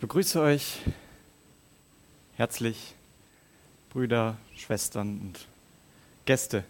[0.00, 0.78] begrüße euch
[2.36, 2.94] herzlich,
[3.90, 5.46] Brüder, Schwestern und
[6.24, 6.64] Gäste.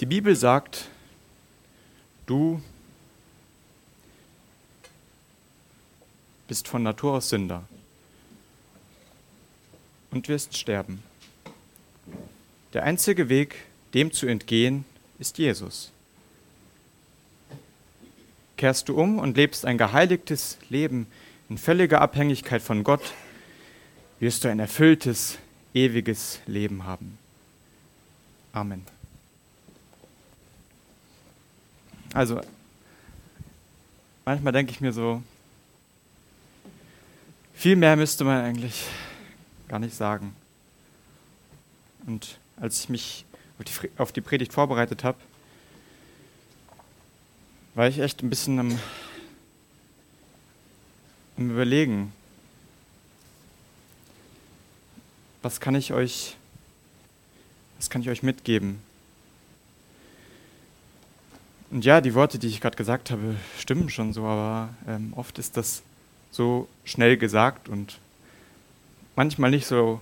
[0.00, 0.88] Die Bibel sagt,
[2.26, 2.60] du
[6.48, 7.62] bist von Natur aus Sünder
[10.10, 11.00] und wirst sterben.
[12.72, 13.54] Der einzige Weg,
[13.94, 14.84] dem zu entgehen,
[15.20, 15.92] ist Jesus
[18.56, 21.06] kehrst du um und lebst ein geheiligtes Leben
[21.48, 23.12] in völliger Abhängigkeit von Gott,
[24.20, 25.38] wirst du ein erfülltes,
[25.74, 27.18] ewiges Leben haben.
[28.52, 28.86] Amen.
[32.12, 32.40] Also,
[34.24, 35.22] manchmal denke ich mir so,
[37.54, 38.86] viel mehr müsste man eigentlich
[39.68, 40.34] gar nicht sagen.
[42.06, 43.24] Und als ich mich
[43.96, 45.18] auf die Predigt vorbereitet habe,
[47.74, 48.78] war ich echt ein bisschen am,
[51.36, 52.12] am Überlegen,
[55.42, 56.36] was kann ich euch,
[57.78, 58.78] was kann ich euch mitgeben?
[61.70, 65.38] Und ja, die Worte, die ich gerade gesagt habe, stimmen schon so, aber ähm, oft
[65.40, 65.82] ist das
[66.30, 67.98] so schnell gesagt und
[69.16, 70.00] manchmal nicht so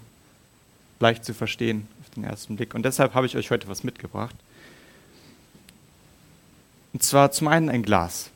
[1.01, 2.75] leicht zu verstehen auf den ersten Blick.
[2.75, 4.37] Und deshalb habe ich euch heute was mitgebracht.
[6.93, 8.31] Und zwar zum einen ein Glas.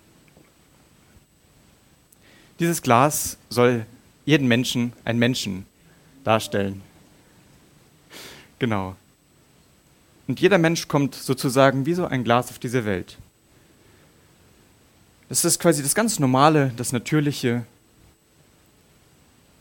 [2.58, 3.84] Dieses Glas soll
[4.24, 5.66] jeden Menschen, einen Menschen
[6.24, 6.82] darstellen.
[8.58, 8.96] Genau.
[10.26, 13.18] Und jeder Mensch kommt sozusagen wie so ein Glas auf diese Welt.
[15.28, 17.66] Das ist quasi das ganz Normale, das Natürliche.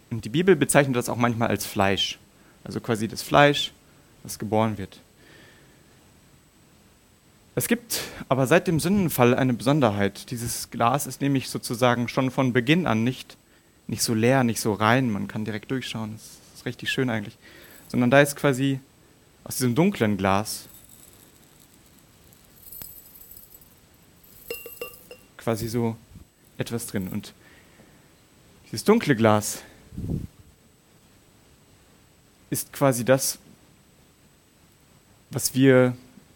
[0.09, 2.17] Und die Bibel bezeichnet das auch manchmal als Fleisch.
[2.63, 3.71] Also quasi das Fleisch,
[4.23, 4.99] das geboren wird.
[7.57, 10.29] Es gibt aber seit dem Sündenfall eine Besonderheit.
[10.29, 13.37] Dieses Glas ist nämlich sozusagen schon von Beginn an nicht,
[13.87, 17.37] nicht so leer, nicht so rein, man kann direkt durchschauen, das ist richtig schön eigentlich,
[17.87, 18.81] sondern da ist quasi
[19.45, 20.67] aus diesem dunklen Glas
[25.37, 25.95] quasi so
[26.57, 27.07] etwas drin.
[27.07, 27.33] Und
[28.65, 29.61] dieses dunkle Glas
[32.49, 33.39] ist quasi das,
[35.29, 35.95] was wir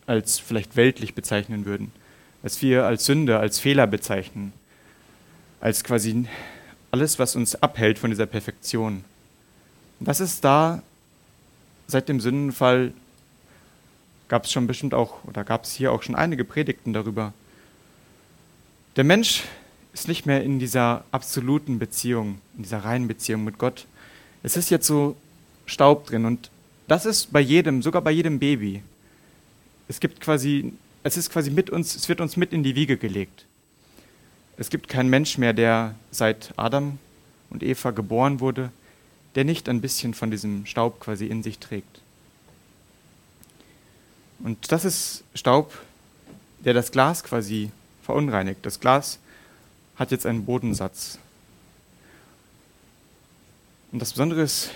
[0.09, 1.91] als vielleicht weltlich bezeichnen würden,
[2.41, 4.53] was wir als Sünde, als Fehler bezeichnen,
[5.61, 6.25] als quasi
[6.89, 9.03] alles, was uns abhält von dieser Perfektion.
[9.99, 10.81] das ist da,
[11.85, 12.91] seit dem Sündenfall
[14.29, 17.33] gab es schon bestimmt auch, oder gab es hier auch schon einige Predigten darüber.
[18.95, 19.43] Der Mensch
[19.93, 23.85] ist nicht mehr in dieser absoluten Beziehung, in dieser reinen Beziehung mit Gott.
[24.41, 25.15] Es ist jetzt so
[25.67, 26.49] Staub drin und
[26.87, 28.81] das ist bei jedem, sogar bei jedem Baby
[29.89, 30.71] es gibt quasi,
[31.03, 33.45] es ist quasi mit uns, es wird uns mit in die Wiege gelegt.
[34.55, 36.99] Es gibt keinen Mensch mehr, der seit Adam
[37.49, 38.71] und Eva geboren wurde,
[39.35, 42.01] der nicht ein bisschen von diesem Staub quasi in sich trägt.
[44.39, 45.73] Und das ist Staub,
[46.63, 47.71] der das Glas quasi
[48.03, 48.65] verunreinigt.
[48.65, 49.17] Das Glas
[49.95, 51.17] hat jetzt einen Bodensatz.
[53.91, 54.69] Und das Besondere ist,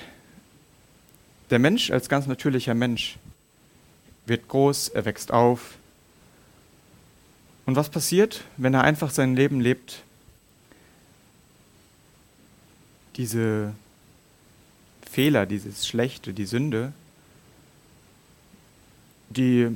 [1.52, 3.18] der Mensch als ganz natürlicher Mensch
[4.26, 5.78] wird groß, er wächst auf.
[7.66, 10.04] Und was passiert, wenn er einfach sein Leben lebt?
[13.16, 13.74] Diese
[15.10, 16.94] Fehler, dieses Schlechte, die Sünde,
[19.30, 19.70] die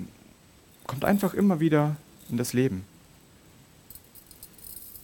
[0.86, 1.96] kommt einfach immer wieder
[2.30, 2.84] in das Leben.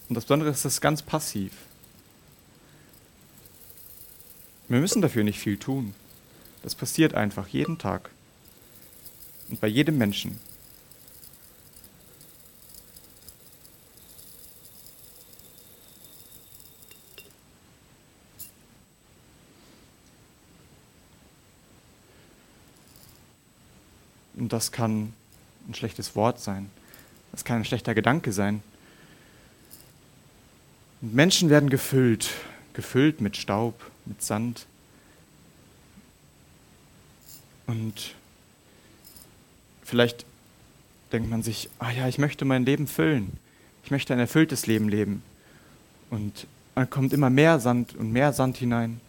[0.10, 1.54] Und das Besondere ist, das ganz passiv.
[4.68, 5.94] Wir müssen dafür nicht viel tun.
[6.64, 8.10] Das passiert einfach jeden Tag
[9.50, 10.40] und bei jedem Menschen.
[24.36, 25.14] Und das kann
[25.70, 26.70] ein schlechtes Wort sein.
[27.32, 28.62] Das kann ein schlechter Gedanke sein.
[31.02, 32.30] Und Menschen werden gefüllt,
[32.74, 34.66] gefüllt mit Staub, mit Sand.
[37.68, 38.16] Und
[39.84, 40.26] Vielleicht
[41.12, 43.34] denkt man sich, ah ja, ich möchte mein Leben füllen.
[43.84, 45.22] Ich möchte ein erfülltes Leben leben.
[46.10, 49.00] Und dann kommt immer mehr Sand und mehr Sand hinein.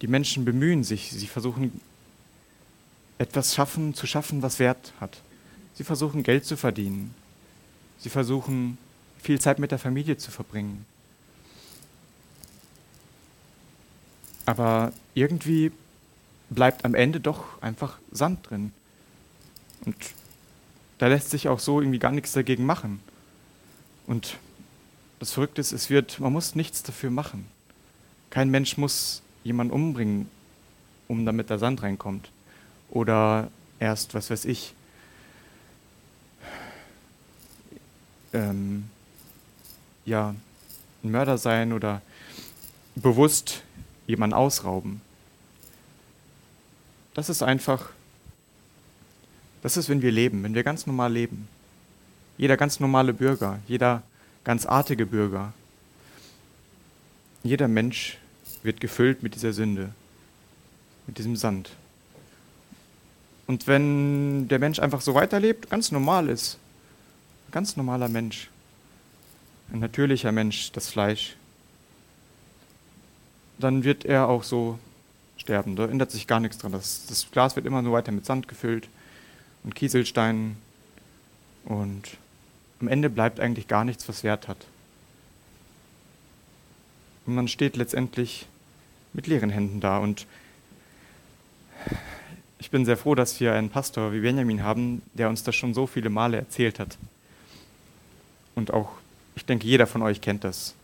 [0.00, 1.80] Die Menschen bemühen sich, sie versuchen
[3.18, 5.20] etwas schaffen, zu schaffen, was Wert hat.
[5.74, 7.14] Sie versuchen Geld zu verdienen.
[7.98, 8.78] Sie versuchen
[9.22, 10.84] viel Zeit mit der Familie zu verbringen.
[14.44, 15.70] Aber irgendwie
[16.50, 18.72] bleibt am Ende doch einfach Sand drin.
[19.84, 19.96] Und
[20.98, 23.00] da lässt sich auch so irgendwie gar nichts dagegen machen.
[24.06, 24.38] Und
[25.18, 27.46] das Verrückte ist, es wird, man muss nichts dafür machen.
[28.30, 30.28] Kein Mensch muss jemanden umbringen,
[31.08, 32.30] um damit der Sand reinkommt.
[32.90, 34.74] Oder erst, was weiß ich,
[38.32, 38.88] ähm,
[40.04, 40.34] ja,
[41.02, 42.00] ein Mörder sein oder
[42.94, 43.62] bewusst
[44.06, 45.00] jemanden ausrauben.
[47.14, 47.90] Das ist einfach,
[49.62, 51.48] das ist, wenn wir leben, wenn wir ganz normal leben.
[52.36, 54.02] Jeder ganz normale Bürger, jeder
[54.44, 55.52] ganz artige Bürger,
[57.44, 58.18] jeder Mensch
[58.62, 59.90] wird gefüllt mit dieser Sünde,
[61.06, 61.70] mit diesem Sand.
[63.46, 66.58] Und wenn der Mensch einfach so weiterlebt, ganz normal ist,
[67.50, 68.48] ganz normaler Mensch,
[69.72, 71.36] ein natürlicher Mensch, das Fleisch,
[73.58, 74.78] dann wird er auch so
[75.36, 75.76] sterben.
[75.76, 76.72] Da ändert sich gar nichts dran.
[76.72, 78.88] Das, das Glas wird immer nur weiter mit Sand gefüllt
[79.64, 80.56] und Kieselsteinen
[81.64, 82.16] und
[82.80, 84.66] am Ende bleibt eigentlich gar nichts, was Wert hat.
[87.26, 88.46] Und man steht letztendlich
[89.12, 89.98] mit leeren Händen da.
[89.98, 90.26] Und
[92.58, 95.74] ich bin sehr froh, dass wir einen Pastor wie Benjamin haben, der uns das schon
[95.74, 96.98] so viele Male erzählt hat.
[98.54, 98.90] Und auch,
[99.36, 100.74] ich denke, jeder von euch kennt das.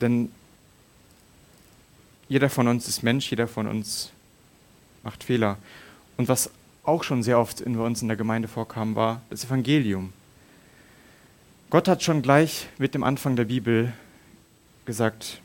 [0.00, 0.30] Denn
[2.28, 4.10] jeder von uns ist Mensch, jeder von uns
[5.04, 5.58] macht Fehler.
[6.16, 6.50] Und was
[6.82, 10.12] auch schon sehr oft in uns in der Gemeinde vorkam, war das Evangelium.
[11.70, 13.92] Gott hat schon gleich mit dem Anfang der Bibel
[14.84, 15.40] gesagt,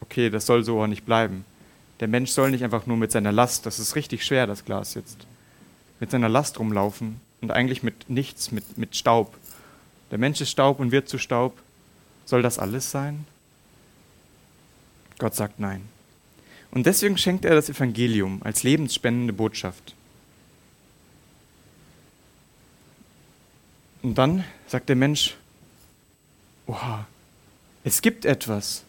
[0.00, 1.44] okay, das soll so nicht bleiben.
[2.00, 4.94] Der Mensch soll nicht einfach nur mit seiner Last, das ist richtig schwer, das Glas
[4.94, 5.26] jetzt,
[6.00, 9.36] mit seiner Last rumlaufen und eigentlich mit nichts, mit, mit Staub.
[10.10, 11.56] Der Mensch ist Staub und wird zu Staub.
[12.24, 13.24] Soll das alles sein?
[15.18, 15.88] Gott sagt nein.
[16.72, 19.94] Und deswegen schenkt er das Evangelium als lebensspendende Botschaft.
[24.02, 25.36] Und dann sagt der Mensch,
[26.66, 27.06] oha,
[27.84, 28.84] es gibt etwas,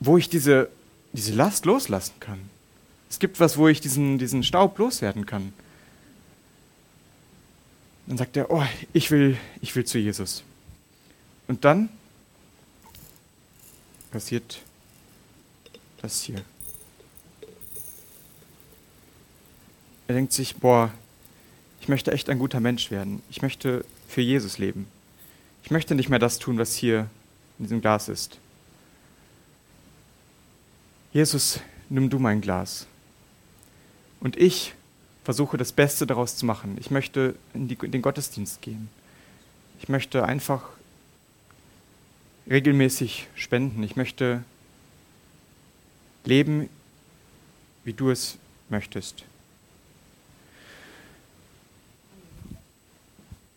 [0.00, 0.70] wo ich diese,
[1.12, 2.38] diese Last loslassen kann.
[3.10, 5.52] Es gibt was, wo ich diesen, diesen Staub loswerden kann.
[8.06, 10.44] Dann sagt er, oh, ich will, ich will zu Jesus.
[11.48, 11.88] Und dann
[14.12, 14.60] passiert
[16.00, 16.44] das hier.
[20.08, 20.92] Er denkt sich, boah,
[21.80, 23.22] ich möchte echt ein guter Mensch werden.
[23.30, 24.86] Ich möchte für Jesus leben.
[25.64, 27.08] Ich möchte nicht mehr das tun, was hier
[27.58, 28.38] in diesem Glas ist.
[31.12, 32.86] Jesus, nimm du mein Glas.
[34.20, 34.74] Und ich
[35.24, 36.76] versuche das Beste daraus zu machen.
[36.78, 38.88] Ich möchte in, die, in den Gottesdienst gehen.
[39.80, 40.62] Ich möchte einfach
[42.48, 43.82] regelmäßig spenden.
[43.82, 44.44] Ich möchte
[46.24, 46.68] leben,
[47.84, 48.38] wie du es
[48.68, 49.24] möchtest.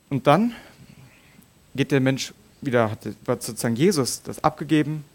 [0.09, 0.53] Und dann
[1.75, 5.05] geht der Mensch wieder, hat, sozusagen Jesus das abgegeben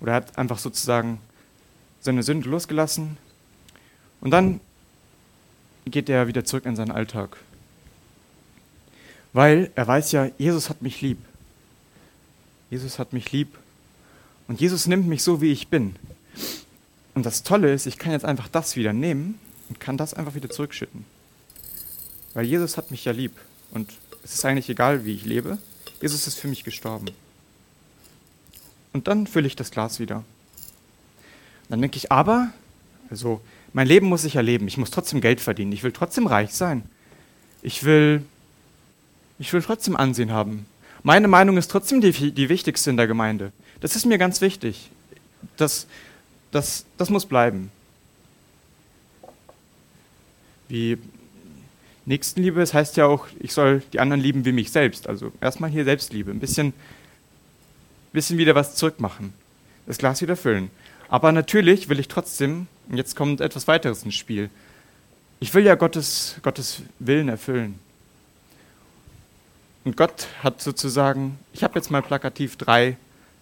[0.00, 1.18] oder hat einfach sozusagen
[2.00, 3.16] seine Sünde losgelassen.
[4.20, 4.60] Und dann
[5.86, 7.36] geht er wieder zurück in seinen Alltag.
[9.32, 11.18] Weil er weiß ja, Jesus hat mich lieb.
[12.70, 13.58] Jesus hat mich lieb.
[14.46, 15.96] Und Jesus nimmt mich so, wie ich bin.
[17.14, 19.38] Und das Tolle ist, ich kann jetzt einfach das wieder nehmen
[19.68, 21.04] und kann das einfach wieder zurückschütten.
[22.34, 23.32] Weil Jesus hat mich ja lieb.
[23.70, 23.92] Und
[24.24, 25.58] es ist eigentlich egal, wie ich lebe.
[26.00, 27.06] Jesus ist für mich gestorben.
[28.92, 30.24] Und dann fülle ich das Glas wieder.
[31.68, 32.52] Dann denke ich, aber,
[33.10, 33.40] also
[33.72, 34.68] mein Leben muss ich ja leben.
[34.68, 35.72] Ich muss trotzdem Geld verdienen.
[35.72, 36.88] Ich will trotzdem reich sein.
[37.62, 38.22] Ich will,
[39.38, 40.66] ich will trotzdem Ansehen haben.
[41.02, 43.52] Meine Meinung ist trotzdem die, die wichtigste in der Gemeinde.
[43.80, 44.90] Das ist mir ganz wichtig.
[45.56, 45.86] Das,
[46.50, 47.70] das, das muss bleiben.
[50.68, 50.98] Wie
[52.06, 55.08] Nächstenliebe, das heißt ja auch, ich soll die anderen lieben wie mich selbst.
[55.08, 56.74] Also erstmal hier Selbstliebe, ein bisschen,
[58.12, 59.32] bisschen wieder was zurückmachen,
[59.86, 60.70] das Glas wieder füllen.
[61.08, 64.50] Aber natürlich will ich trotzdem, und jetzt kommt etwas weiteres ins Spiel,
[65.40, 67.78] ich will ja Gottes, Gottes Willen erfüllen.
[69.84, 72.96] Und Gott hat sozusagen, ich habe jetzt mal plakativ drei,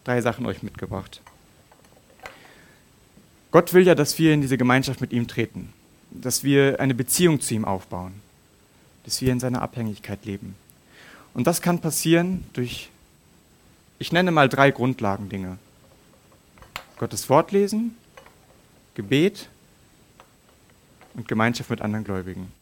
[0.04, 1.20] drei Sachen euch mitgebracht.
[3.50, 5.72] Gott will ja, dass wir in diese Gemeinschaft mit ihm treten,
[6.10, 8.14] dass wir eine Beziehung zu ihm aufbauen
[9.04, 10.54] dass wir in seiner Abhängigkeit leben.
[11.34, 12.90] Und das kann passieren durch,
[13.98, 15.58] ich nenne mal drei Grundlagendinge.
[16.98, 17.96] Gottes Wort lesen,
[18.94, 19.48] Gebet
[21.14, 22.52] und Gemeinschaft mit anderen Gläubigen.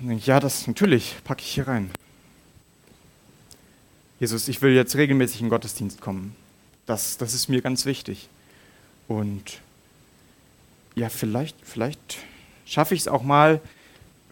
[0.00, 1.90] Ja, das natürlich packe ich hier rein.
[4.20, 6.34] Jesus, ich will jetzt regelmäßig in den Gottesdienst kommen.
[6.86, 8.28] Das, das ist mir ganz wichtig.
[9.08, 9.60] Und
[10.94, 12.18] ja, vielleicht, vielleicht
[12.66, 13.60] schaffe ich es auch mal,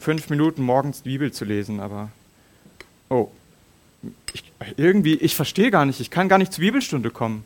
[0.02, 2.10] fünf Minuten morgens die Bibel zu lesen, aber
[3.08, 3.30] oh,
[4.32, 4.44] ich,
[4.76, 7.44] irgendwie, ich verstehe gar nicht, ich kann gar nicht zur Bibelstunde kommen.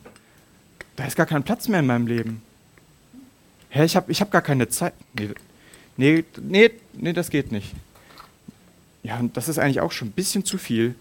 [0.95, 2.41] Da ist gar kein Platz mehr in meinem Leben.
[3.69, 4.93] Hä, ich habe ich hab gar keine Zeit.
[5.13, 5.29] Nee,
[5.97, 7.73] nee, nee, nee, das geht nicht.
[9.03, 10.95] Ja, und das ist eigentlich auch schon ein bisschen zu viel.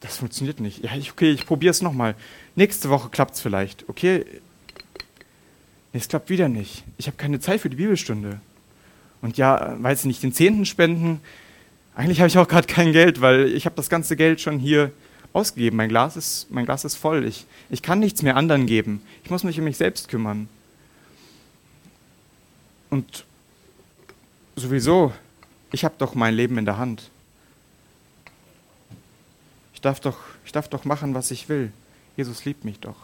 [0.00, 0.84] Das funktioniert nicht.
[0.84, 2.14] Ja, ich, okay, ich probiere es nochmal.
[2.54, 3.88] Nächste Woche klappt es vielleicht.
[3.88, 4.24] Okay.
[5.96, 6.84] Nee, es klappt wieder nicht.
[6.98, 8.38] Ich habe keine Zeit für die Bibelstunde.
[9.22, 11.22] Und ja, weiß ich nicht, den Zehnten spenden.
[11.94, 14.92] Eigentlich habe ich auch gerade kein Geld, weil ich habe das ganze Geld schon hier
[15.32, 15.78] ausgegeben.
[15.78, 17.24] Mein Glas ist, mein Glas ist voll.
[17.24, 19.00] Ich, ich kann nichts mehr anderen geben.
[19.24, 20.50] Ich muss mich um mich selbst kümmern.
[22.90, 23.24] Und
[24.54, 25.14] sowieso,
[25.72, 27.08] ich habe doch mein Leben in der Hand.
[29.72, 31.72] Ich darf, doch, ich darf doch machen, was ich will.
[32.18, 32.96] Jesus liebt mich doch.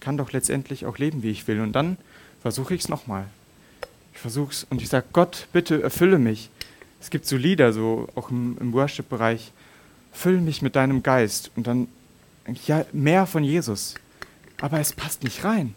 [0.00, 1.60] Ich kann doch letztendlich auch leben, wie ich will.
[1.60, 1.98] Und dann
[2.40, 3.26] versuche ich es nochmal.
[4.14, 6.48] Ich versuche es und ich sage, Gott, bitte erfülle mich.
[7.02, 9.52] Es gibt so Lieder, so auch im, im Worship-Bereich,
[10.10, 11.50] füll mich mit deinem Geist.
[11.54, 11.86] Und dann,
[12.64, 13.94] ja, mehr von Jesus.
[14.62, 15.74] Aber es passt nicht rein.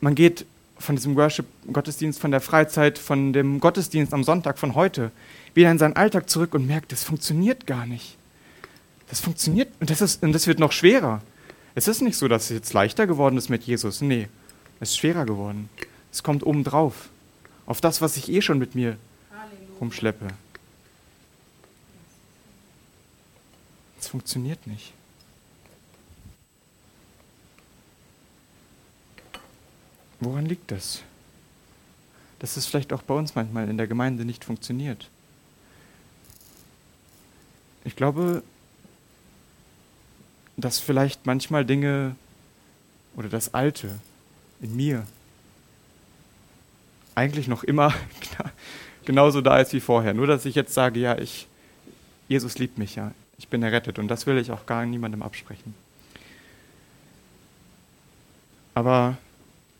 [0.00, 0.46] Man geht
[0.78, 5.10] von diesem Worship-Gottesdienst, von der Freizeit, von dem Gottesdienst am Sonntag von heute
[5.52, 8.16] wieder in seinen Alltag zurück und merkt, das funktioniert gar nicht.
[9.10, 11.20] Das funktioniert und das, ist, und das wird noch schwerer.
[11.74, 14.00] Es ist nicht so, dass es jetzt leichter geworden ist mit Jesus.
[14.00, 14.28] Nee,
[14.80, 15.70] es ist schwerer geworden.
[16.12, 17.08] Es kommt obendrauf.
[17.66, 18.98] Auf das, was ich eh schon mit mir
[19.80, 20.28] rumschleppe.
[23.98, 24.92] Es funktioniert nicht.
[30.20, 31.02] Woran liegt das?
[32.38, 35.08] Dass es vielleicht auch bei uns manchmal in der Gemeinde nicht funktioniert.
[37.84, 38.42] Ich glaube,
[40.56, 42.16] dass vielleicht manchmal Dinge
[43.16, 43.90] oder das Alte
[44.60, 45.06] in mir
[47.14, 47.92] eigentlich noch immer
[49.04, 50.14] genauso da ist wie vorher.
[50.14, 51.46] Nur dass ich jetzt sage, ja, ich,
[52.28, 55.74] Jesus liebt mich, ja, ich bin errettet und das will ich auch gar niemandem absprechen.
[58.74, 59.18] Aber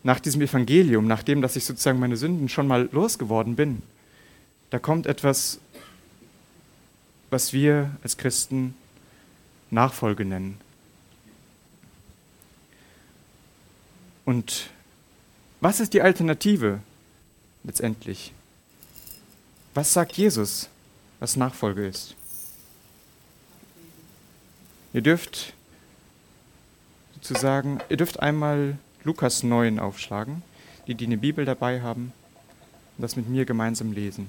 [0.03, 3.83] nach diesem Evangelium, nachdem, dass ich sozusagen meine Sünden schon mal losgeworden bin,
[4.71, 5.61] da kommt etwas,
[7.31, 8.75] was wir als Christen
[9.73, 10.61] Nachfolge nennen.
[14.25, 14.69] Und
[15.61, 16.81] was ist die Alternative
[17.65, 18.33] letztendlich?
[19.75, 20.69] Was sagt Jesus,
[21.21, 22.15] was Nachfolge ist?
[24.93, 25.55] Ihr dürft
[27.15, 30.43] sozusagen, ihr dürft einmal Lukas 9 aufschlagen,
[30.87, 32.13] die, die eine Bibel dabei haben,
[32.99, 34.29] und das mit mir gemeinsam lesen.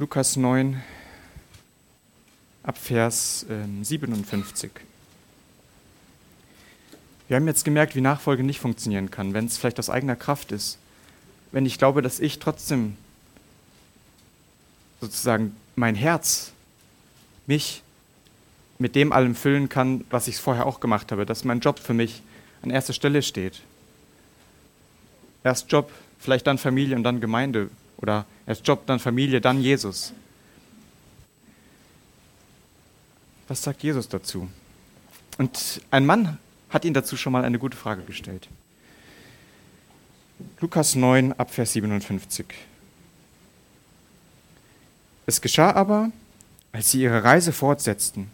[0.00, 0.80] Lukas 9,
[2.62, 4.70] ab Vers äh, 57.
[7.26, 10.52] Wir haben jetzt gemerkt, wie Nachfolge nicht funktionieren kann, wenn es vielleicht aus eigener Kraft
[10.52, 10.78] ist.
[11.50, 12.96] Wenn ich glaube, dass ich trotzdem
[15.00, 16.52] sozusagen mein Herz,
[17.48, 17.82] mich
[18.78, 21.94] mit dem allem füllen kann, was ich vorher auch gemacht habe, dass mein Job für
[21.94, 22.22] mich
[22.62, 23.62] an erster Stelle steht.
[25.42, 25.90] Erst Job,
[26.20, 30.12] vielleicht dann Familie und dann Gemeinde oder erst Job, dann Familie, dann Jesus.
[33.48, 34.48] Was sagt Jesus dazu?
[35.38, 36.38] Und ein Mann
[36.70, 38.48] hat ihn dazu schon mal eine gute Frage gestellt.
[40.60, 42.46] Lukas 9, Abvers 57.
[45.26, 46.10] Es geschah aber,
[46.72, 48.30] als sie ihre Reise fortsetzten,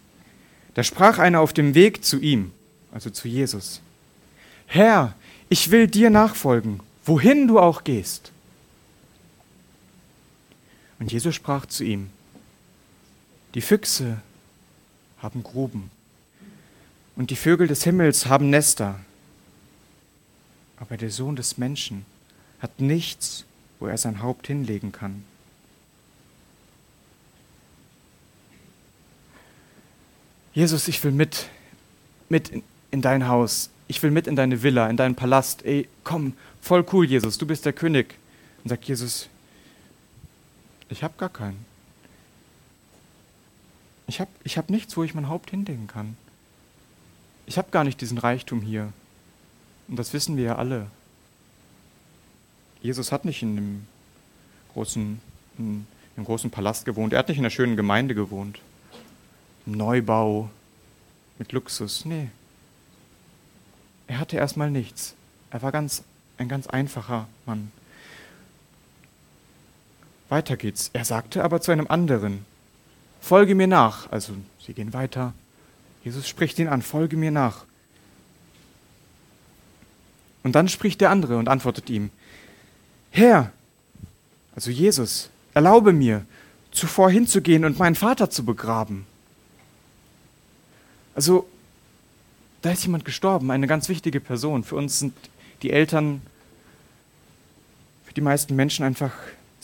[0.73, 2.51] da sprach einer auf dem Weg zu ihm,
[2.91, 3.81] also zu Jesus,
[4.67, 5.13] Herr,
[5.49, 8.31] ich will dir nachfolgen, wohin du auch gehst.
[10.99, 12.09] Und Jesus sprach zu ihm,
[13.53, 14.21] die Füchse
[15.21, 15.89] haben Gruben
[17.15, 18.99] und die Vögel des Himmels haben Nester,
[20.77, 22.05] aber der Sohn des Menschen
[22.59, 23.45] hat nichts,
[23.79, 25.23] wo er sein Haupt hinlegen kann.
[30.53, 31.49] Jesus, ich will mit,
[32.29, 33.69] mit in, in dein Haus.
[33.89, 35.65] Ich will mit in deine Villa, in deinen Palast.
[35.65, 38.15] Ey, komm, voll cool, Jesus, du bist der König.
[38.63, 39.27] Und sagt Jesus,
[40.89, 41.65] ich habe gar keinen.
[44.07, 46.15] Ich habe ich hab nichts, wo ich mein Haupt hinlegen kann.
[47.47, 48.91] Ich habe gar nicht diesen Reichtum hier.
[49.87, 50.87] Und das wissen wir ja alle.
[52.81, 53.87] Jesus hat nicht in einem
[54.73, 55.19] großen,
[55.57, 57.13] in einem großen Palast gewohnt.
[57.13, 58.59] Er hat nicht in einer schönen Gemeinde gewohnt.
[59.65, 60.49] Im Neubau,
[61.39, 62.05] mit Luxus.
[62.05, 62.29] Nee.
[64.07, 65.15] Er hatte erstmal nichts.
[65.49, 66.03] Er war ganz,
[66.37, 67.71] ein ganz einfacher Mann.
[70.35, 70.89] Weiter geht's.
[70.91, 72.45] Er sagte aber zu einem anderen,
[73.21, 74.11] folge mir nach.
[74.11, 75.33] Also sie gehen weiter.
[76.03, 77.63] Jesus spricht ihn an, folge mir nach.
[80.43, 82.09] Und dann spricht der andere und antwortet ihm,
[83.11, 83.53] Herr,
[84.53, 86.25] also Jesus, erlaube mir,
[86.69, 89.05] zuvor hinzugehen und meinen Vater zu begraben.
[91.15, 91.47] Also,
[92.61, 94.65] da ist jemand gestorben, eine ganz wichtige Person.
[94.65, 95.13] Für uns sind
[95.61, 96.21] die Eltern,
[98.03, 99.13] für die meisten Menschen einfach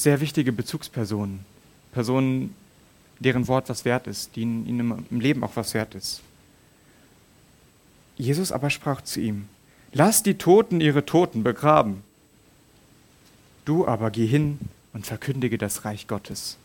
[0.03, 1.45] sehr wichtige Bezugspersonen.
[1.91, 2.55] Personen,
[3.19, 6.21] deren Wort was wert ist, die ihnen im Leben auch was wert ist.
[8.17, 9.47] Jesus aber sprach zu ihm,
[9.93, 12.03] lass die Toten ihre Toten begraben.
[13.65, 14.59] Du aber geh hin
[14.93, 16.57] und verkündige das Reich Gottes.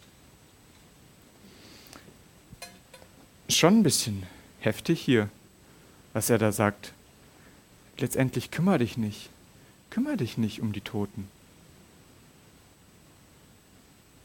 [3.49, 4.25] Schon ein bisschen
[4.61, 5.29] heftig hier,
[6.13, 6.93] was er da sagt.
[7.99, 9.31] Letztendlich kümmere dich nicht.
[9.91, 11.29] Kümmere dich nicht um die Toten.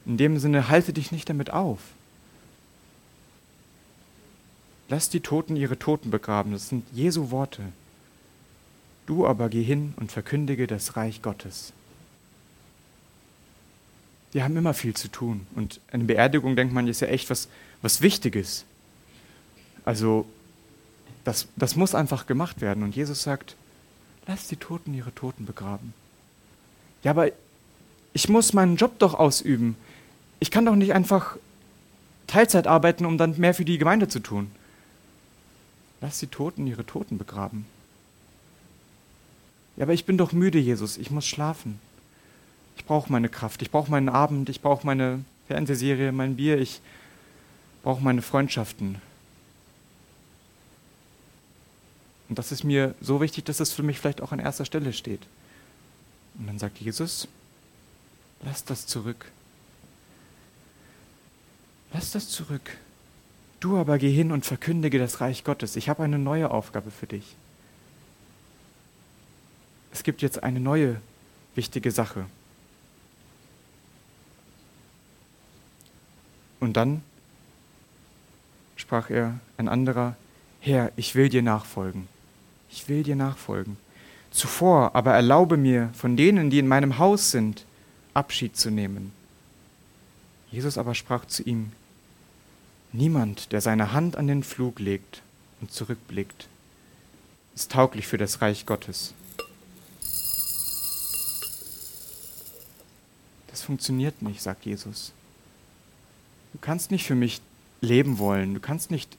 [0.04, 1.78] In dem Sinne, halte dich nicht damit auf.
[4.88, 6.52] Lass die Toten ihre Toten begraben.
[6.52, 7.62] Das sind Jesu Worte.
[9.06, 11.72] Du aber geh hin und verkündige das Reich Gottes.
[14.34, 15.46] Die haben immer viel zu tun.
[15.54, 17.48] Und eine Beerdigung, denkt man, ist ja echt was,
[17.82, 18.64] was Wichtiges.
[19.84, 20.26] Also,
[21.24, 22.82] das, das muss einfach gemacht werden.
[22.82, 23.56] Und Jesus sagt,
[24.26, 25.94] lass die Toten ihre Toten begraben.
[27.02, 27.30] Ja, aber
[28.12, 29.76] ich muss meinen Job doch ausüben.
[30.42, 31.36] Ich kann doch nicht einfach
[32.26, 34.50] Teilzeit arbeiten, um dann mehr für die Gemeinde zu tun.
[36.00, 37.64] Lass die Toten ihre Toten begraben.
[39.76, 40.98] Ja, aber ich bin doch müde, Jesus.
[40.98, 41.78] Ich muss schlafen.
[42.76, 43.62] Ich brauche meine Kraft.
[43.62, 44.48] Ich brauche meinen Abend.
[44.48, 46.58] Ich brauche meine Fernsehserie, mein Bier.
[46.58, 46.80] Ich
[47.84, 49.00] brauche meine Freundschaften.
[52.28, 54.92] Und das ist mir so wichtig, dass es für mich vielleicht auch an erster Stelle
[54.92, 55.22] steht.
[56.36, 57.28] Und dann sagt Jesus,
[58.44, 59.30] lass das zurück.
[61.92, 62.76] Lass das zurück.
[63.60, 65.76] Du aber geh hin und verkündige das Reich Gottes.
[65.76, 67.36] Ich habe eine neue Aufgabe für dich.
[69.92, 71.00] Es gibt jetzt eine neue
[71.54, 72.26] wichtige Sache.
[76.60, 77.02] Und dann
[78.76, 80.16] sprach er ein anderer,
[80.60, 82.08] Herr, ich will dir nachfolgen
[82.72, 83.76] ich will dir nachfolgen.
[84.30, 87.66] Zuvor aber erlaube mir, von denen, die in meinem Haus sind,
[88.14, 89.12] Abschied zu nehmen.
[90.50, 91.72] Jesus aber sprach zu ihm,
[92.92, 95.22] Niemand, der seine Hand an den Flug legt
[95.60, 96.46] und zurückblickt,
[97.54, 99.14] ist tauglich für das Reich Gottes.
[103.48, 105.12] Das funktioniert nicht, sagt Jesus.
[106.52, 107.40] Du kannst nicht für mich
[107.80, 109.16] leben wollen, du kannst nicht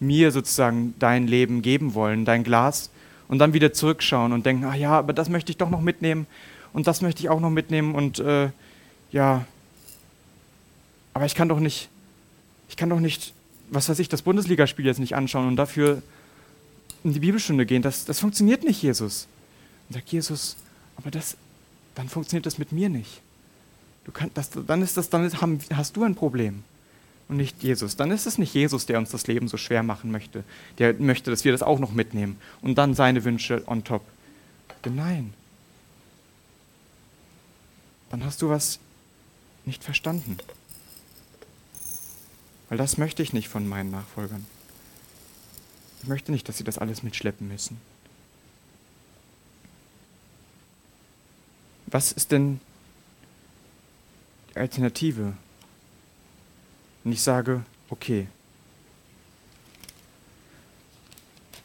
[0.00, 2.90] mir sozusagen dein Leben geben wollen, dein Glas,
[3.28, 6.26] und dann wieder zurückschauen und denken, ach ja, aber das möchte ich doch noch mitnehmen
[6.72, 8.50] und das möchte ich auch noch mitnehmen und äh,
[9.10, 9.46] ja,
[11.14, 11.88] aber ich kann doch nicht,
[12.72, 13.34] ich kann doch nicht,
[13.68, 16.02] was weiß ich, das Bundesligaspiel jetzt nicht anschauen und dafür
[17.04, 17.82] in die Bibelstunde gehen.
[17.82, 19.28] Das, das funktioniert nicht, Jesus.
[19.88, 20.56] Und sagt Jesus,
[20.96, 21.36] aber das,
[21.94, 23.20] dann funktioniert das mit mir nicht.
[24.06, 25.30] Du kann, das, dann ist das, dann
[25.74, 26.64] hast du ein Problem
[27.28, 27.94] und nicht Jesus.
[27.96, 30.42] Dann ist es nicht Jesus, der uns das Leben so schwer machen möchte,
[30.78, 34.02] der möchte, dass wir das auch noch mitnehmen und dann seine Wünsche on top.
[34.86, 35.34] Nein.
[38.08, 38.78] Dann hast du was
[39.66, 40.38] nicht verstanden.
[42.72, 44.46] Weil das möchte ich nicht von meinen Nachfolgern.
[46.00, 47.78] Ich möchte nicht, dass sie das alles mitschleppen müssen.
[51.84, 52.62] Was ist denn
[54.48, 55.34] die Alternative?
[57.04, 58.26] Und ich sage, okay,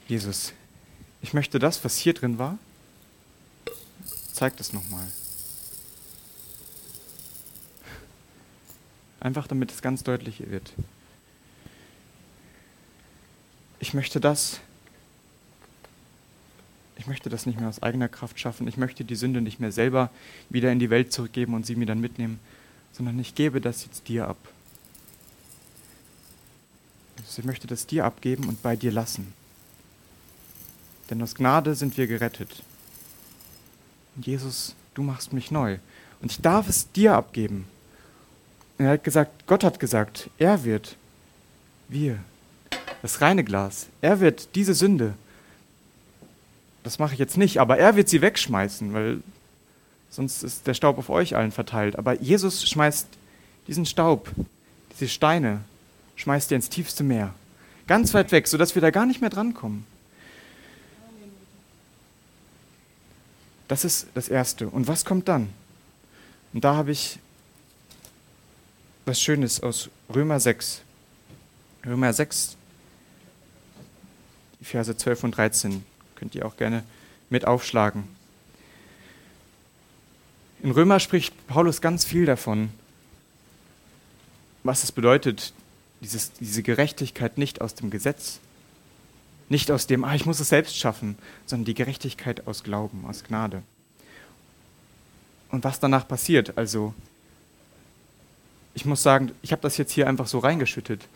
[0.09, 0.51] Jesus,
[1.21, 2.57] ich möchte das, was hier drin war,
[4.33, 5.09] zeig das nochmal.
[9.21, 10.73] Einfach damit es ganz deutlich wird.
[13.87, 14.59] Ich möchte das,
[16.97, 18.67] ich möchte das nicht mehr aus eigener Kraft schaffen.
[18.67, 20.09] Ich möchte die Sünde nicht mehr selber
[20.49, 22.41] wieder in die Welt zurückgeben und sie mir dann mitnehmen,
[22.91, 24.35] sondern ich gebe das jetzt dir ab.
[27.17, 29.31] Jesus, ich möchte das dir abgeben und bei dir lassen.
[31.09, 32.63] Denn aus Gnade sind wir gerettet.
[34.17, 35.77] Und Jesus, du machst mich neu.
[36.19, 37.69] Und ich darf es dir abgeben.
[38.77, 40.97] Und er hat gesagt, Gott hat gesagt, er wird,
[41.87, 42.19] wir,
[43.01, 45.13] das reine Glas, er wird diese Sünde,
[46.83, 49.21] das mache ich jetzt nicht, aber er wird sie wegschmeißen, weil
[50.09, 51.97] sonst ist der Staub auf euch allen verteilt.
[51.97, 53.07] Aber Jesus schmeißt
[53.67, 54.31] diesen Staub,
[54.93, 55.61] diese Steine,
[56.15, 57.33] schmeißt ihr ins tiefste Meer.
[57.87, 59.85] Ganz weit weg, sodass wir da gar nicht mehr drankommen.
[63.67, 64.69] Das ist das Erste.
[64.69, 65.49] Und was kommt dann?
[66.53, 67.19] Und da habe ich
[69.05, 70.81] was Schönes aus Römer 6.
[71.85, 72.56] Römer 6, die
[74.67, 75.83] Verse 12 und 13.
[76.15, 76.83] Könnt ihr auch gerne
[77.29, 78.03] mit aufschlagen.
[80.61, 82.69] In Römer spricht Paulus ganz viel davon,
[84.63, 85.53] was es bedeutet,
[86.01, 88.39] dieses, diese Gerechtigkeit nicht aus dem Gesetz,
[89.49, 93.23] nicht aus dem, ah, ich muss es selbst schaffen, sondern die Gerechtigkeit aus Glauben, aus
[93.23, 93.61] Gnade.
[95.49, 96.93] Und was danach passiert, also
[98.73, 101.07] ich muss sagen, ich habe das jetzt hier einfach so reingeschüttet.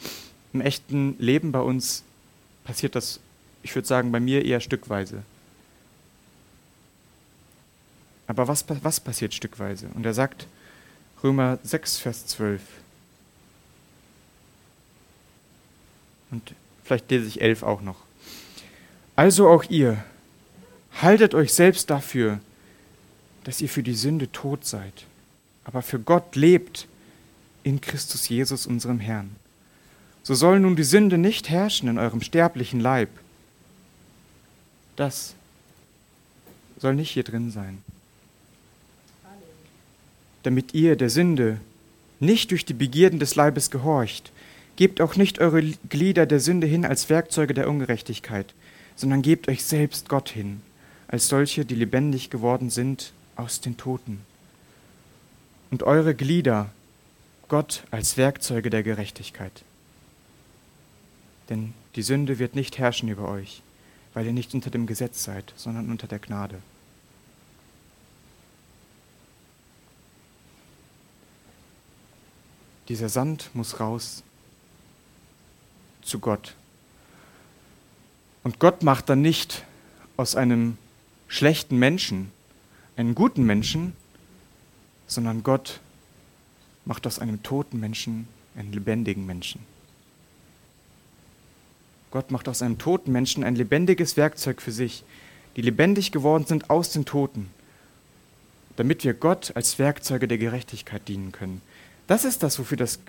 [0.53, 2.03] Im echten Leben bei uns
[2.63, 3.19] passiert das,
[3.63, 5.24] ich würde sagen, bei mir eher stückweise.
[8.28, 9.88] Aber was, was passiert stückweise?
[9.93, 10.47] Und er sagt,
[11.24, 12.62] Römer 6, Vers 12.
[16.32, 17.97] Und vielleicht lese ich 11 auch noch.
[19.15, 20.04] Also auch ihr,
[21.02, 22.39] haltet euch selbst dafür,
[23.43, 25.06] dass ihr für die Sünde tot seid,
[25.63, 26.88] aber für Gott lebt
[27.63, 29.36] in Christus Jesus, unserem Herrn.
[30.24, 33.10] So soll nun die Sünde nicht herrschen in eurem sterblichen Leib.
[35.01, 35.33] Das
[36.77, 37.79] soll nicht hier drin sein.
[40.43, 41.59] Damit ihr der Sünde
[42.19, 44.31] nicht durch die Begierden des Leibes gehorcht,
[44.75, 48.53] gebt auch nicht eure Glieder der Sünde hin als Werkzeuge der Ungerechtigkeit,
[48.95, 50.61] sondern gebt euch selbst Gott hin,
[51.07, 54.21] als solche, die lebendig geworden sind aus den Toten.
[55.71, 56.69] Und eure Glieder
[57.47, 59.63] Gott als Werkzeuge der Gerechtigkeit.
[61.49, 63.63] Denn die Sünde wird nicht herrschen über euch,
[64.13, 66.62] weil ihr nicht unter dem Gesetz seid, sondern unter der Gnade.
[72.89, 74.24] Dieser Sand muss raus
[76.02, 76.56] zu Gott.
[78.43, 79.63] Und Gott macht dann nicht
[80.17, 80.78] aus einem
[81.28, 82.32] schlechten Menschen
[82.97, 83.93] einen guten Menschen,
[85.08, 85.80] sondern Gott
[86.86, 89.70] macht aus einem toten Menschen einen lebendigen Menschen.
[92.12, 95.04] Gott macht aus einem toten Menschen ein lebendiges Werkzeug für sich,
[95.56, 97.50] die lebendig geworden sind aus den Toten,
[98.76, 101.62] damit wir Gott als Werkzeuge der Gerechtigkeit dienen können.
[102.08, 103.00] Das ist das, wofür das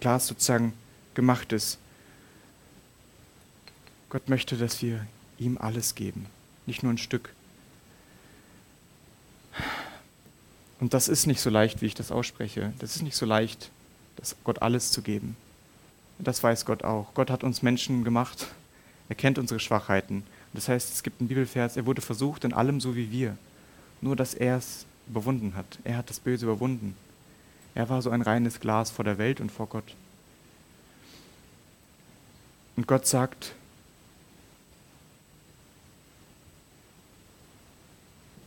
[0.00, 0.72] Glas sozusagen
[1.14, 1.78] gemacht ist.
[4.08, 5.06] Gott möchte, dass wir
[5.38, 6.26] ihm alles geben,
[6.66, 7.30] nicht nur ein Stück.
[10.80, 12.72] Und das ist nicht so leicht, wie ich das ausspreche.
[12.78, 13.70] Das ist nicht so leicht,
[14.44, 15.36] Gott alles zu geben.
[16.18, 17.14] Das weiß Gott auch.
[17.14, 18.48] Gott hat uns Menschen gemacht.
[19.08, 20.24] Er kennt unsere Schwachheiten.
[20.52, 23.36] Das heißt, es gibt einen Bibelvers, er wurde versucht in allem so wie wir.
[24.00, 25.78] Nur, dass er es überwunden hat.
[25.84, 26.96] Er hat das Böse überwunden.
[27.74, 29.94] Er war so ein reines Glas vor der Welt und vor Gott.
[32.76, 33.54] Und Gott sagt,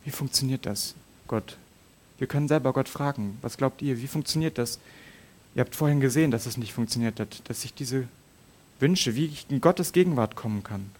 [0.04, 0.94] wie funktioniert das,
[1.28, 1.56] Gott?
[2.18, 4.78] Wir können selber Gott fragen, was glaubt ihr, wie funktioniert das?
[5.54, 8.08] Ihr habt vorhin gesehen, dass es nicht funktioniert hat, dass ich diese
[8.80, 10.90] Wünsche, wie ich in Gottes Gegenwart kommen kann.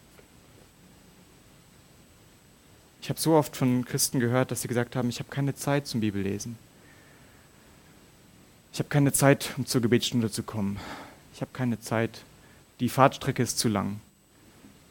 [3.00, 5.86] Ich habe so oft von Christen gehört, dass sie gesagt haben, ich habe keine Zeit
[5.86, 6.56] zum Bibellesen.
[8.72, 10.78] Ich habe keine Zeit, um zur Gebetsstunde zu kommen.
[11.34, 12.22] Ich habe keine Zeit.
[12.80, 14.00] Die Fahrtstrecke ist zu lang.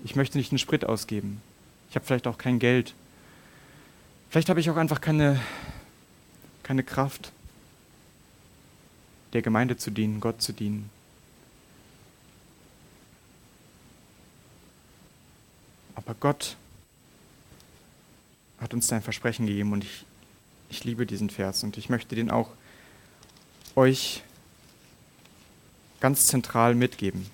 [0.03, 1.41] Ich möchte nicht einen Sprit ausgeben.
[1.89, 2.93] Ich habe vielleicht auch kein Geld.
[4.29, 5.39] Vielleicht habe ich auch einfach keine
[6.71, 7.33] keine Kraft,
[9.33, 10.89] der Gemeinde zu dienen, Gott zu dienen.
[15.95, 16.57] Aber Gott
[18.59, 20.05] hat uns sein Versprechen gegeben und ich,
[20.69, 22.49] ich liebe diesen Vers und ich möchte den auch
[23.75, 24.23] euch
[25.99, 27.27] ganz zentral mitgeben,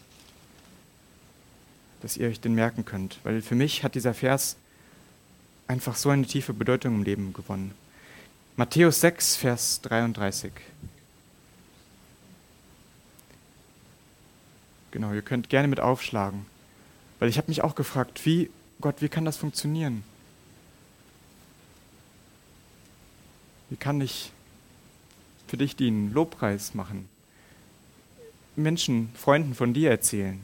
[2.01, 4.57] dass ihr euch den merken könnt, weil für mich hat dieser Vers
[5.67, 7.73] einfach so eine tiefe Bedeutung im Leben gewonnen.
[8.55, 10.51] Matthäus 6, Vers 33.
[14.97, 16.47] Genau, ihr könnt gerne mit aufschlagen,
[17.19, 18.49] weil ich habe mich auch gefragt, wie,
[18.81, 20.03] Gott, wie kann das funktionieren?
[23.69, 24.31] Wie kann ich
[25.45, 27.07] für dich den Lobpreis machen?
[28.55, 30.43] Menschen, Freunden von dir erzählen.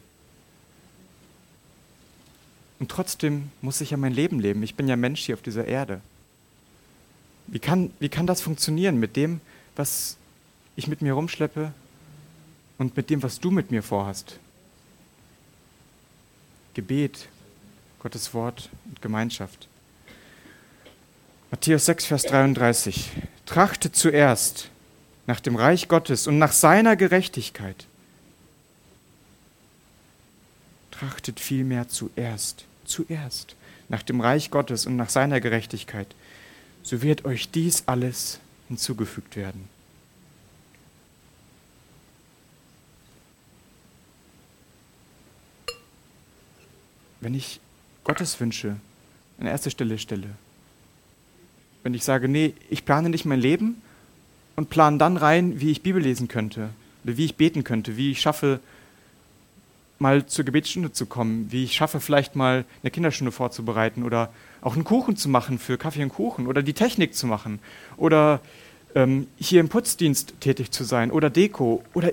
[2.78, 4.62] Und trotzdem muss ich ja mein Leben leben.
[4.62, 6.00] Ich bin ja Mensch hier auf dieser Erde.
[7.48, 9.42] Wie kann, wie kann das funktionieren mit dem,
[9.76, 10.16] was
[10.76, 11.74] ich mit mir rumschleppe
[12.78, 14.40] und mit dem, was du mit mir vorhast?
[16.74, 17.28] Gebet,
[18.00, 19.68] Gottes Wort und Gemeinschaft.
[21.52, 23.12] Matthäus 6, Vers 33.
[23.46, 24.70] Trachtet zuerst
[25.28, 27.86] nach dem Reich Gottes und nach seiner Gerechtigkeit.
[30.92, 33.56] Trachtet vielmehr zuerst, zuerst
[33.88, 36.16] nach dem Reich Gottes und nach seiner Gerechtigkeit
[36.84, 39.70] so wird euch dies alles hinzugefügt werden.
[47.24, 47.60] Wenn ich
[48.04, 48.76] Gottes Wünsche
[49.40, 50.30] an erste Stelle stelle.
[51.84, 53.82] Wenn ich sage, nee, ich plane nicht mein Leben
[54.56, 56.70] und plane dann rein, wie ich Bibel lesen könnte,
[57.04, 58.60] oder wie ich beten könnte, wie ich schaffe,
[60.00, 64.30] mal zur Gebetsstunde zu kommen, wie ich schaffe, vielleicht mal eine Kinderstunde vorzubereiten oder
[64.62, 67.60] auch einen Kuchen zu machen für Kaffee und Kuchen oder die Technik zu machen
[67.98, 68.42] oder
[68.96, 72.12] ähm, hier im Putzdienst tätig zu sein oder Deko oder,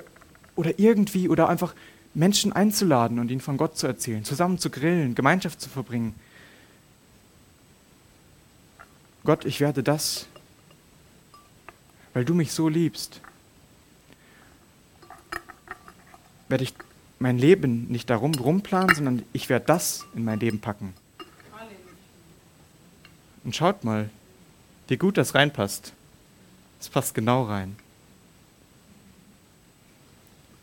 [0.56, 1.74] oder irgendwie oder einfach
[2.14, 6.14] Menschen einzuladen und ihnen von Gott zu erzählen, zusammen zu grillen, Gemeinschaft zu verbringen.
[9.24, 10.26] Gott, ich werde das,
[12.14, 13.20] weil du mich so liebst,
[16.48, 16.74] werde ich
[17.18, 20.94] mein Leben nicht darum rumplanen, sondern ich werde das in mein Leben packen.
[23.44, 24.10] Und schaut mal,
[24.88, 25.92] wie gut das reinpasst.
[26.80, 27.76] Es passt genau rein.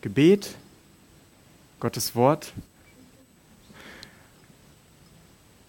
[0.01, 0.55] Gebet,
[1.79, 2.53] Gottes Wort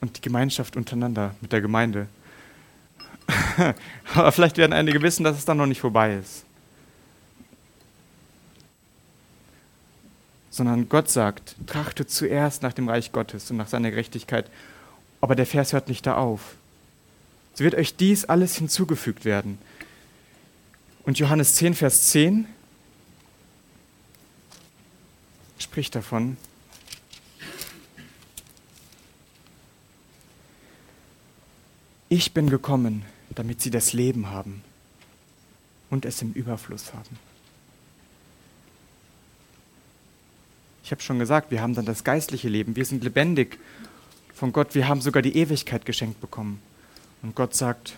[0.00, 2.08] und die Gemeinschaft untereinander mit der Gemeinde.
[4.14, 6.44] Aber vielleicht werden einige wissen, dass es dann noch nicht vorbei ist.
[10.50, 14.50] Sondern Gott sagt, trachte zuerst nach dem Reich Gottes und nach seiner Gerechtigkeit.
[15.20, 16.54] Aber der Vers hört nicht da auf.
[17.54, 19.58] So wird euch dies alles hinzugefügt werden.
[21.04, 22.46] Und Johannes 10, Vers 10
[25.58, 26.36] spricht davon,
[32.08, 34.62] ich bin gekommen, damit sie das Leben haben
[35.90, 37.18] und es im Überfluss haben.
[40.82, 43.58] Ich habe schon gesagt, wir haben dann das geistliche Leben, wir sind lebendig
[44.34, 46.62] von Gott, wir haben sogar die Ewigkeit geschenkt bekommen.
[47.22, 47.96] Und Gott sagt,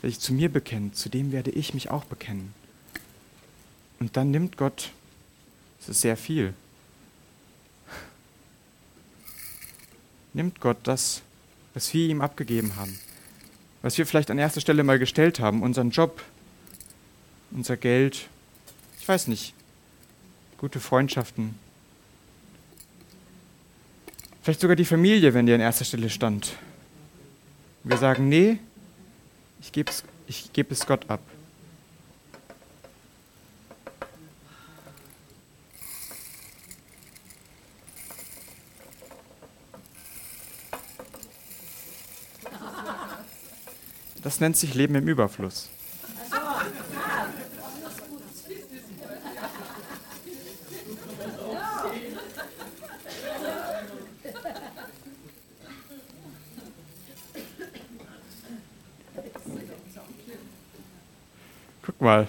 [0.00, 2.54] wer sich zu mir bekennt, zu dem werde ich mich auch bekennen.
[3.98, 4.90] Und dann nimmt Gott,
[5.78, 6.54] das ist sehr viel,
[10.36, 11.22] nimmt Gott das,
[11.74, 12.96] was wir ihm abgegeben haben,
[13.82, 16.22] was wir vielleicht an erster Stelle mal gestellt haben, unseren Job,
[17.50, 18.28] unser Geld,
[19.00, 19.54] ich weiß nicht,
[20.58, 21.54] gute Freundschaften,
[24.42, 26.52] vielleicht sogar die Familie, wenn die an erster Stelle stand.
[27.82, 28.58] Wir sagen, nee,
[29.60, 31.20] ich gebe es, ich geb es Gott ab.
[44.36, 45.70] Das nennt sich Leben im Überfluss.
[61.82, 62.28] Guck mal.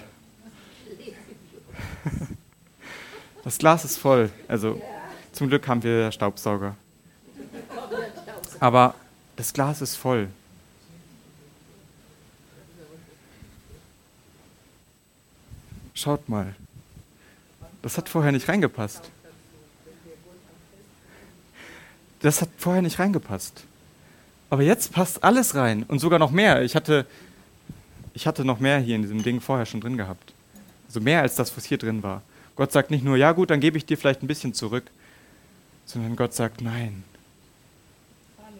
[3.44, 4.30] Das Glas ist voll.
[4.48, 4.80] Also
[5.32, 6.74] zum Glück haben wir Staubsauger.
[8.60, 8.94] Aber
[9.36, 10.28] das Glas ist voll.
[15.98, 16.54] Schaut mal.
[17.82, 19.10] Das hat vorher nicht reingepasst.
[22.20, 23.64] Das hat vorher nicht reingepasst.
[24.48, 26.62] Aber jetzt passt alles rein und sogar noch mehr.
[26.62, 27.04] Ich hatte,
[28.14, 30.32] ich hatte noch mehr hier in diesem Ding vorher schon drin gehabt.
[30.86, 32.22] Also mehr als das, was hier drin war.
[32.54, 34.84] Gott sagt nicht nur, ja gut, dann gebe ich dir vielleicht ein bisschen zurück,
[35.84, 37.02] sondern Gott sagt, nein.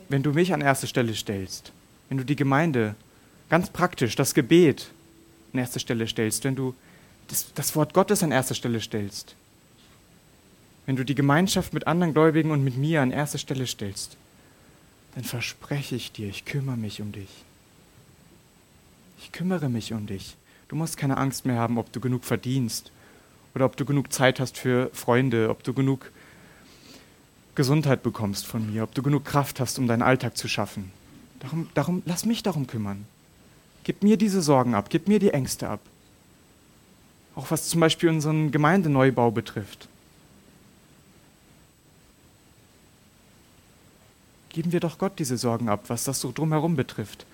[0.08, 1.70] Wenn du mich an erste Stelle stellst,
[2.08, 2.96] wenn du die Gemeinde
[3.48, 4.90] ganz praktisch, das Gebet
[5.52, 6.74] an erste Stelle stellst, wenn du
[7.28, 9.34] das, das Wort Gottes an erster Stelle stellst,
[10.86, 14.16] wenn du die Gemeinschaft mit anderen Gläubigen und mit mir an erster Stelle stellst,
[15.14, 17.28] dann verspreche ich dir, ich kümmere mich um dich.
[19.20, 20.36] Ich kümmere mich um dich.
[20.68, 22.90] Du musst keine Angst mehr haben, ob du genug verdienst
[23.54, 26.10] oder ob du genug Zeit hast für Freunde, ob du genug
[27.54, 30.92] Gesundheit bekommst von mir, ob du genug Kraft hast, um deinen Alltag zu schaffen.
[31.40, 33.04] Darum, darum, lass mich darum kümmern.
[33.84, 35.80] Gib mir diese Sorgen ab, gib mir die Ängste ab.
[37.38, 39.86] Auch was zum Beispiel unseren Gemeindeneubau betrifft.
[44.48, 47.26] Geben wir doch Gott diese Sorgen ab, was das so drumherum betrifft.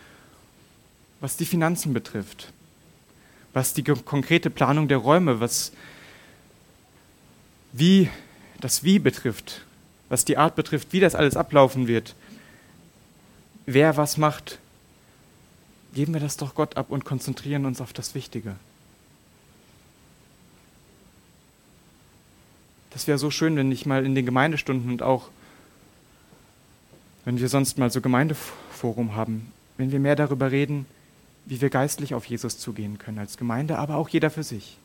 [1.21, 2.53] Was die Finanzen betrifft.
[3.55, 5.73] Was die konkrete Planung der Räume, was
[7.73, 8.11] wie
[8.61, 9.65] das Wie betrifft,
[10.11, 12.15] was die Art betrifft, wie das alles ablaufen wird,
[13.65, 14.59] wer was macht,
[15.95, 18.57] geben wir das doch Gott ab und konzentrieren uns auf das Wichtige.
[22.95, 25.29] Das wäre so schön, wenn ich mal in den Gemeindestunden und auch,
[27.25, 30.87] wenn wir sonst mal so Gemeindeforum haben, wenn wir mehr darüber reden,
[31.45, 34.79] wie wir geistlich auf Jesus zugehen können als Gemeinde, aber auch jeder für sich.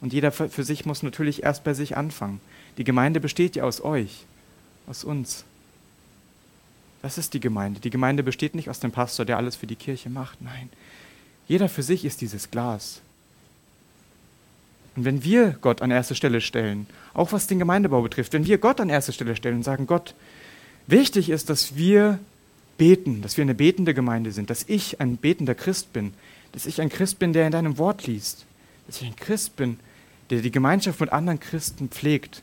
[0.00, 2.40] Und jeder für sich muss natürlich erst bei sich anfangen.
[2.78, 4.26] Die Gemeinde besteht ja aus euch,
[4.88, 5.44] aus uns.
[7.00, 7.80] Das ist die Gemeinde.
[7.80, 10.42] Die Gemeinde besteht nicht aus dem Pastor, der alles für die Kirche macht.
[10.42, 10.68] Nein,
[11.46, 13.00] jeder für sich ist dieses Glas.
[14.96, 18.58] Und wenn wir Gott an erste Stelle stellen, auch was den Gemeindebau betrifft, wenn wir
[18.58, 20.14] Gott an erste Stelle stellen und sagen, Gott,
[20.86, 22.18] wichtig ist, dass wir
[22.78, 26.14] beten, dass wir eine betende Gemeinde sind, dass ich ein betender Christ bin,
[26.52, 28.46] dass ich ein Christ bin, der in deinem Wort liest,
[28.86, 29.78] dass ich ein Christ bin,
[30.30, 32.42] der die Gemeinschaft mit anderen Christen pflegt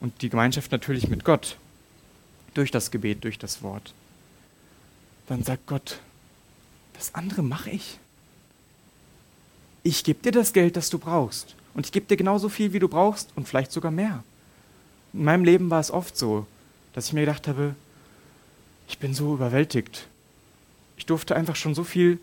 [0.00, 1.56] und die Gemeinschaft natürlich mit Gott
[2.54, 3.94] durch das Gebet, durch das Wort,
[5.26, 6.00] dann sagt Gott,
[6.94, 7.98] das andere mache ich
[9.82, 11.56] ich gebe dir das Geld, das du brauchst.
[11.74, 14.22] Und ich gebe dir genauso viel, wie du brauchst und vielleicht sogar mehr.
[15.12, 16.46] In meinem Leben war es oft so,
[16.92, 17.74] dass ich mir gedacht habe,
[18.88, 20.06] ich bin so überwältigt.
[20.96, 22.18] Ich durfte einfach schon so viel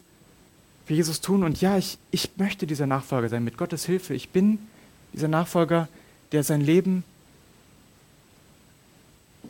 [0.86, 1.44] für Jesus tun.
[1.44, 4.14] Und ja, ich, ich möchte dieser Nachfolger sein, mit Gottes Hilfe.
[4.14, 4.60] Ich bin
[5.14, 5.88] dieser Nachfolger,
[6.32, 7.04] der sein Leben,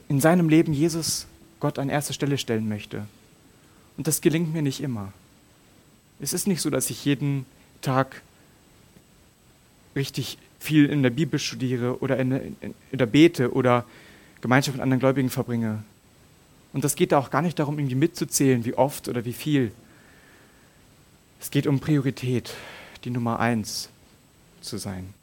[0.09, 1.27] in seinem Leben Jesus
[1.59, 3.05] Gott an erste Stelle stellen möchte.
[3.97, 5.11] Und das gelingt mir nicht immer.
[6.19, 7.45] Es ist nicht so, dass ich jeden
[7.87, 8.21] Tag
[9.95, 13.85] richtig viel in der Bibel studiere oder, in, in, oder bete oder
[14.41, 15.83] Gemeinschaft mit anderen Gläubigen verbringe.
[16.73, 19.71] Und das geht da auch gar nicht darum, irgendwie mitzuzählen, wie oft oder wie viel.
[21.39, 22.53] Es geht um Priorität,
[23.05, 23.87] die Nummer eins
[24.59, 25.13] zu sein.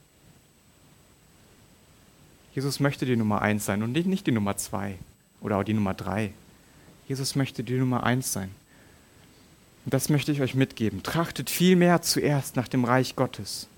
[2.54, 4.96] Jesus möchte die Nummer eins sein und nicht die Nummer zwei
[5.42, 6.32] oder auch die Nummer drei.
[7.08, 8.50] Jesus möchte die Nummer eins sein.
[9.84, 11.02] Und das möchte ich euch mitgeben.
[11.02, 13.68] Trachtet vielmehr zuerst nach dem Reich Gottes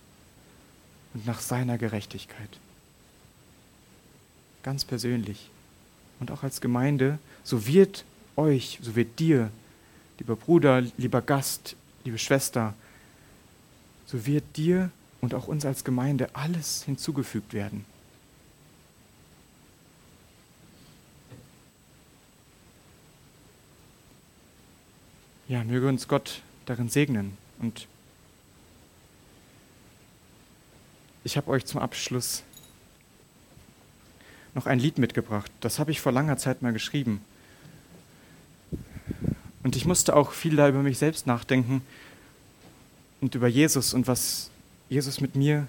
[1.15, 2.49] und nach seiner Gerechtigkeit.
[4.63, 5.51] Ganz persönlich
[6.21, 8.05] und auch als Gemeinde, so wird
[8.37, 9.51] euch, so wird dir,
[10.19, 12.75] lieber Bruder, lieber Gast, liebe Schwester,
[14.07, 14.91] so wird dir
[15.21, 17.85] und auch uns als Gemeinde alles hinzugefügt werden.
[25.49, 27.37] Ja, möge uns Gott darin segnen.
[27.59, 27.87] Und
[31.25, 32.43] ich habe euch zum Abschluss
[34.55, 35.51] noch ein Lied mitgebracht.
[35.61, 37.21] Das habe ich vor langer Zeit mal geschrieben.
[39.63, 41.83] Und ich musste auch viel da über mich selbst nachdenken
[43.21, 44.51] und über Jesus und was
[44.89, 45.67] Jesus mit mir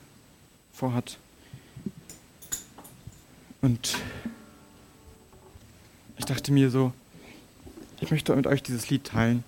[0.73, 1.17] vorhat.
[3.61, 3.97] Und
[6.17, 6.93] ich dachte mir so,
[7.99, 9.43] ich möchte mit euch dieses Lied teilen.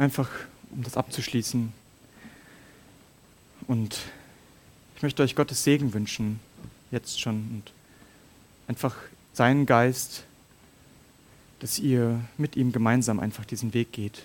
[0.00, 0.30] Einfach,
[0.70, 1.74] um das abzuschließen.
[3.68, 3.98] Und
[4.96, 6.40] ich möchte euch Gottes Segen wünschen,
[6.90, 7.34] jetzt schon.
[7.36, 7.72] Und
[8.66, 8.96] einfach
[9.34, 10.24] seinen Geist,
[11.58, 14.24] dass ihr mit ihm gemeinsam einfach diesen Weg geht.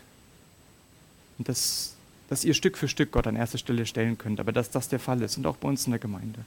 [1.38, 1.96] Und dass,
[2.30, 5.00] dass ihr Stück für Stück Gott an erste Stelle stellen könnt, aber dass das der
[5.00, 6.46] Fall ist und auch bei uns in der Gemeinde.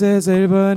[0.00, 0.74] Weiß er selber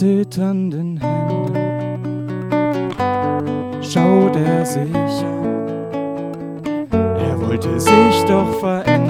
[0.00, 1.50] zitternden Händen
[3.82, 5.68] schaut er sich an.
[6.90, 9.09] Er wollte sich doch verändern.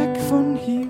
[0.00, 0.89] weg von hier.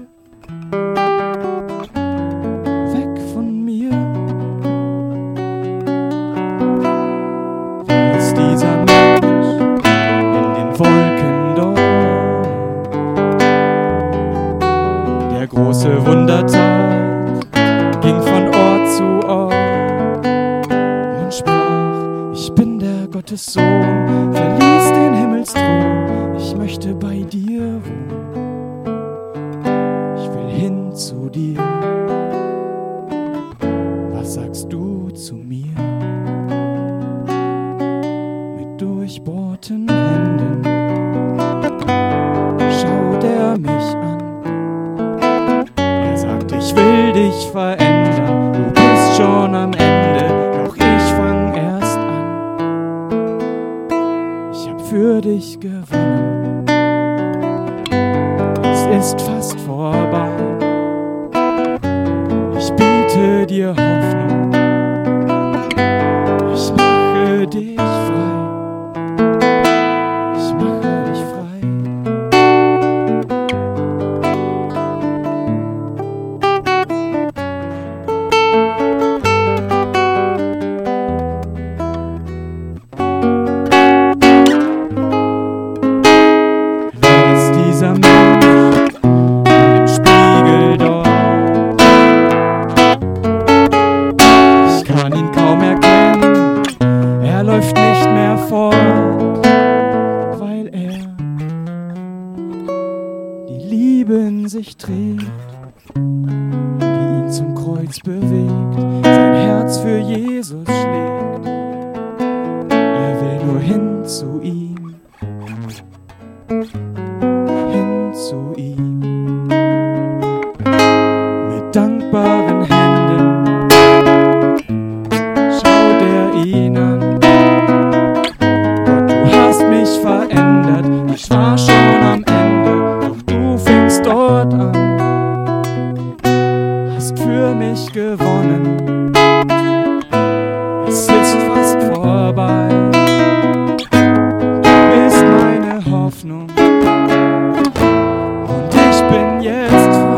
[146.11, 146.51] Hoffnung.
[146.51, 150.10] Und ich bin jetzt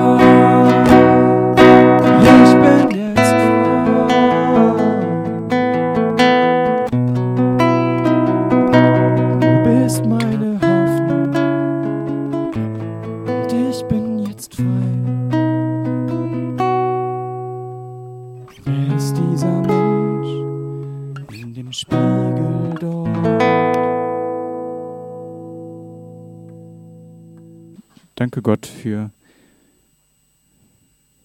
[28.83, 29.11] für,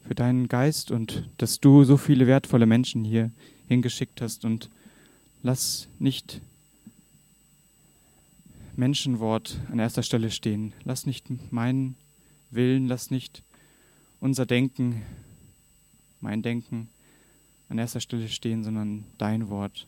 [0.07, 3.31] für deinen Geist und dass du so viele wertvolle Menschen hier
[3.67, 4.45] hingeschickt hast.
[4.45, 4.69] Und
[5.41, 6.39] lass nicht
[8.75, 10.73] Menschenwort an erster Stelle stehen.
[10.85, 11.95] Lass nicht meinen
[12.51, 13.41] Willen, lass nicht
[14.19, 15.01] unser Denken,
[16.21, 16.89] mein Denken
[17.69, 19.87] an erster Stelle stehen, sondern dein Wort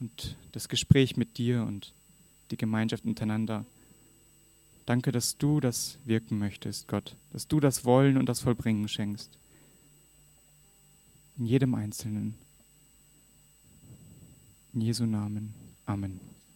[0.00, 1.92] und das Gespräch mit dir und
[2.50, 3.64] die Gemeinschaft untereinander.
[4.88, 9.28] Danke, dass du das wirken möchtest, Gott, dass du das Wollen und das Vollbringen schenkst.
[11.36, 12.36] In jedem Einzelnen.
[14.72, 15.52] In Jesu Namen.
[15.84, 16.37] Amen.